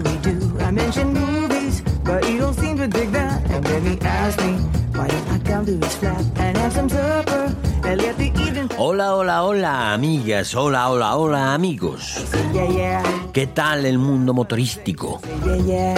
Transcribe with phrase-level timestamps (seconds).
[0.00, 0.58] ask him what should we do.
[0.64, 3.50] I mention movies, but he don't seem to dig that.
[3.50, 4.52] And then he asks me
[4.94, 7.54] why don't I come to his flat and have some supper
[7.84, 8.68] and let the evening.
[8.76, 10.54] Hola, hola, hola, amigas.
[10.54, 12.24] Hola, hola, hola, amigos.
[12.52, 15.20] Yeah, yeah, ¿Qué tal el mundo motorístico?
[15.44, 15.94] yeah, yeah.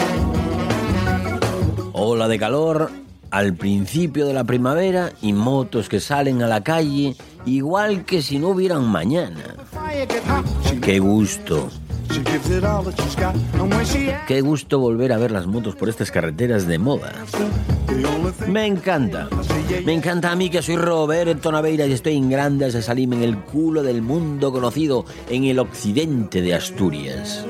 [1.93, 2.91] Ola de calor
[3.31, 8.39] al principio de la primavera y motos que salen a la calle igual que si
[8.39, 9.57] no hubieran mañana.
[10.81, 11.69] Qué gusto.
[14.27, 17.13] Qué gusto volver a ver las motos por estas carreteras de moda.
[18.47, 19.29] Me encanta.
[19.85, 23.23] Me encanta a mí que soy Roberto Naveira y estoy en grandes a salirme en
[23.23, 27.45] el culo del mundo conocido en el occidente de Asturias.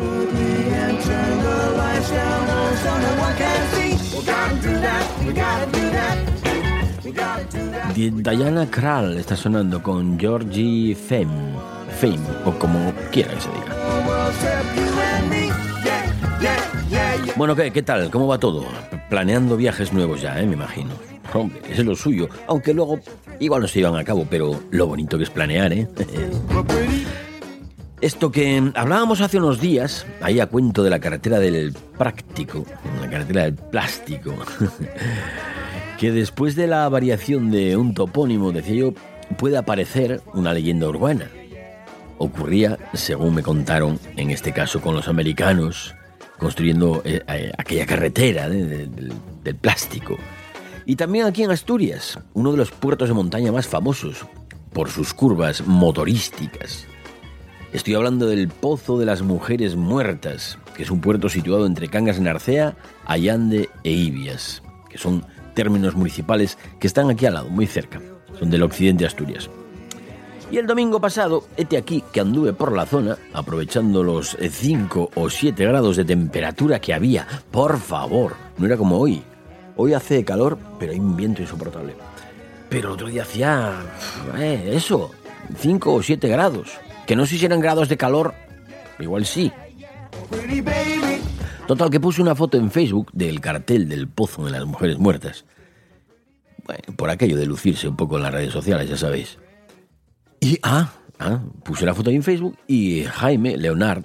[7.92, 11.52] Di- Diana Krall está sonando con Georgie Fame,
[12.00, 13.74] Fame, o como quiera que se diga.
[17.36, 18.10] Bueno, ¿qué, ¿qué tal?
[18.10, 18.64] ¿Cómo va todo?
[19.10, 20.46] Planeando viajes nuevos ya, ¿eh?
[20.46, 20.90] me imagino.
[21.32, 22.28] Hombre, es lo suyo.
[22.46, 23.00] Aunque luego
[23.40, 25.88] igual no se llevan a cabo, pero lo bonito que es planear, ¿eh?
[28.00, 32.64] Esto que hablábamos hace unos días, ahí a cuento de la carretera del práctico,
[33.00, 34.34] la carretera del plástico,
[35.98, 38.94] que después de la variación de un topónimo, decía yo,
[39.38, 41.28] puede aparecer una leyenda urbana.
[42.18, 45.94] Ocurría, según me contaron, en este caso con los americanos,
[46.38, 49.12] construyendo eh, eh, aquella carretera de- de-
[49.42, 50.16] del, plástico.
[50.86, 54.26] Y también aquí en Asturias, uno de los puertos de montaña más famosos
[54.72, 56.86] por sus curvas motorísticas.
[57.72, 62.20] Estoy hablando del Pozo de las Mujeres Muertas, que es un puerto situado entre Cangas
[62.20, 68.00] Narcea, Allande e Ibias, que son términos municipales que están aquí al lado, muy cerca.
[68.38, 69.48] Son del occidente de Asturias.
[70.50, 75.30] Y el domingo pasado, este aquí que anduve por la zona, aprovechando los 5 o
[75.30, 77.26] 7 grados de temperatura que había.
[77.50, 79.22] Por favor, no era como hoy.
[79.76, 81.96] Hoy hace calor, pero hay un viento insoportable.
[82.68, 83.72] Pero el otro día hacía...
[84.38, 85.10] eh, eso,
[85.58, 86.68] 5 o 7 grados.
[87.06, 88.34] Que no sé si eran grados de calor,
[88.98, 89.52] igual sí.
[91.66, 95.46] Total, que puse una foto en Facebook del cartel del pozo de las mujeres muertas.
[96.66, 99.38] Bueno, por aquello de lucirse un poco en las redes sociales, ya sabéis.
[100.40, 104.04] Y, ah, ah, puse la foto ahí en Facebook y Jaime Leonard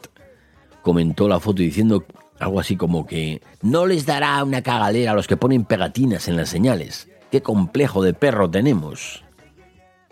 [0.81, 2.05] comentó la foto diciendo
[2.39, 6.37] algo así como que no les dará una cagalera a los que ponen pegatinas en
[6.37, 7.09] las señales.
[7.29, 9.23] Qué complejo de perro tenemos.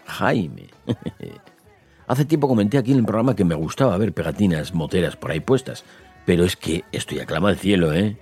[0.06, 0.68] Jaime.
[2.08, 5.40] Hace tiempo comenté aquí en el programa que me gustaba ver pegatinas moteras por ahí
[5.40, 5.84] puestas,
[6.28, 8.18] pero es que esto ya clama al cielo, ¿eh?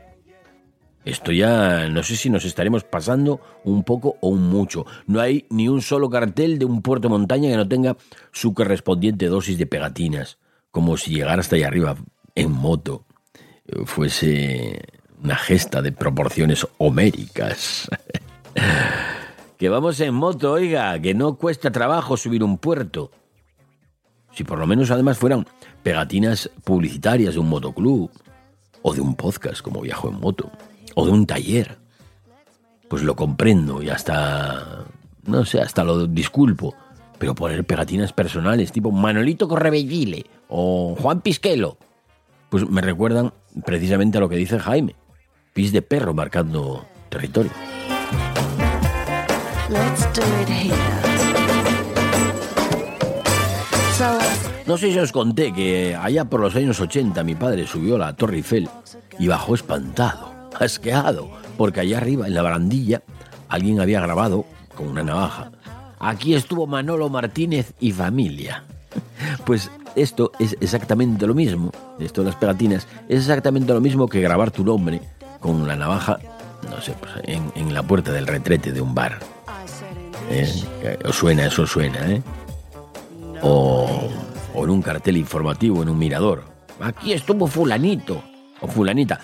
[1.05, 4.85] Esto ya no sé si nos estaremos pasando un poco o un mucho.
[5.07, 7.97] No hay ni un solo cartel de un puerto montaña que no tenga
[8.31, 10.37] su correspondiente dosis de pegatinas,
[10.69, 11.95] como si llegar hasta allá arriba
[12.35, 13.05] en moto
[13.65, 14.83] eh, fuese
[15.23, 17.89] una gesta de proporciones homéricas.
[19.57, 23.09] que vamos en moto, oiga, que no cuesta trabajo subir un puerto.
[24.35, 25.47] Si por lo menos además fueran
[25.81, 28.11] pegatinas publicitarias de un motoclub,
[28.81, 30.51] o de un podcast como Viajo en Moto,
[30.93, 31.79] o de un taller,
[32.89, 34.85] pues lo comprendo y hasta,
[35.23, 36.75] no sé, hasta lo disculpo.
[37.17, 41.77] Pero poner pegatinas personales tipo Manolito Correbellile o Juan Pisquelo,
[42.49, 43.33] pues me recuerdan
[43.65, 44.95] precisamente a lo que dice Jaime.
[45.53, 47.51] pis de perro marcando territorio.
[54.67, 57.99] No sé si os conté que allá por los años 80 mi padre subió a
[57.99, 58.67] la Torre Eiffel
[59.19, 63.03] y bajó espantado, asqueado, porque allá arriba, en la barandilla,
[63.47, 64.45] alguien había grabado
[64.75, 65.51] con una navaja.
[65.99, 68.63] Aquí estuvo Manolo Martínez y familia.
[69.45, 74.21] Pues esto es exactamente lo mismo, esto de las pegatinas, es exactamente lo mismo que
[74.21, 74.99] grabar tu nombre
[75.39, 76.17] con la navaja,
[76.69, 79.19] no sé, pues en, la puerta del retrete de un bar.
[80.31, 80.97] ¿Eh?
[81.05, 81.45] ¿Os suena?
[81.45, 82.21] Eso suena, ¿eh?
[83.41, 83.84] O,
[84.69, 86.43] un cartel informativo en un mirador.
[86.79, 88.23] Aquí estuvo fulanito
[88.61, 89.19] o fulanita.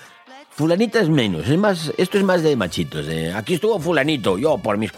[0.50, 3.06] Fulanita es menos, es más, esto es más de machitos.
[3.34, 4.92] aquí estuvo fulanito, yo por mis...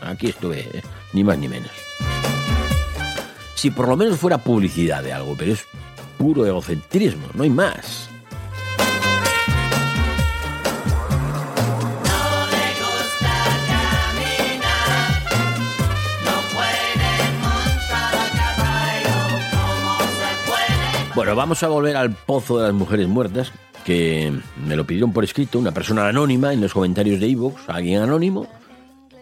[0.00, 0.64] Aquí estuve,
[1.12, 1.70] ni más ni menos.
[3.56, 5.64] Si por lo menos fuera publicidad de algo, pero es
[6.18, 8.08] puro egocentrismo, no hay más.
[21.22, 23.52] Bueno, vamos a volver al pozo de las mujeres muertas,
[23.84, 24.32] que
[24.66, 28.48] me lo pidieron por escrito una persona anónima en los comentarios de iVoox, alguien anónimo.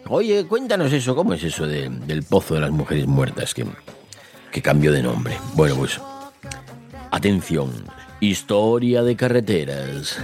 [0.07, 3.67] Oye, cuéntanos eso, ¿cómo es eso de- del pozo de las mujeres muertas que,
[4.51, 5.37] que cambió de nombre?
[5.53, 6.01] Bueno, pues,
[7.11, 7.69] atención,
[8.19, 10.17] historia de carreteras.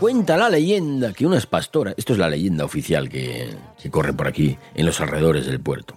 [0.00, 4.26] Cuenta la leyenda que unas pastoras, esto es la leyenda oficial que, que corre por
[4.26, 5.96] aquí, en los alrededores del puerto.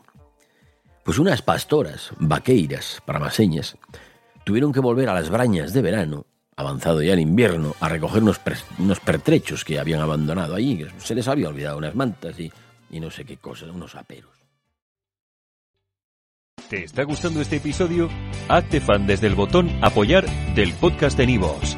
[1.08, 3.78] Pues unas pastoras, vaqueiras, paramaseñas,
[4.44, 6.26] tuvieron que volver a las brañas de verano,
[6.58, 8.42] avanzado ya el invierno, a recoger unos,
[8.78, 12.52] unos pertrechos que habían abandonado allí, se les había olvidado unas mantas y,
[12.90, 14.32] y no sé qué cosas, unos aperos.
[16.70, 18.10] ¿Te está gustando este episodio?
[18.50, 20.26] Hazte fan desde el botón Apoyar
[20.56, 21.78] del podcast de Nivos.